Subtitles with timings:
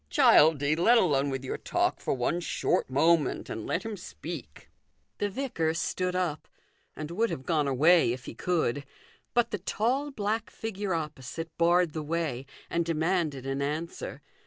[0.09, 4.63] "Childie, let alone with your talk for one short moment, and let him speak." 3o8
[4.63, 5.17] THE GOLDEN RULE.
[5.17, 5.29] The
[5.69, 6.47] vicar stood up,
[6.95, 8.83] and would have gone away if he could;
[9.35, 14.23] but the tall, black figure opposite barred the way, and demanded an answer.